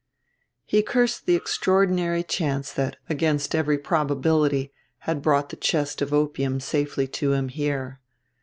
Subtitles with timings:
[0.65, 6.59] He cursed the extraordinary chance that, against every probability, had brought the chest of opium
[6.59, 7.99] safely to him here.